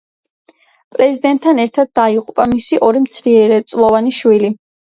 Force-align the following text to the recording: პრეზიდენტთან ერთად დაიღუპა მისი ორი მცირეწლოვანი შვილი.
პრეზიდენტთან 0.95 1.61
ერთად 1.65 1.93
დაიღუპა 2.01 2.47
მისი 2.55 2.81
ორი 2.89 3.05
მცირეწლოვანი 3.07 4.19
შვილი. 4.25 4.55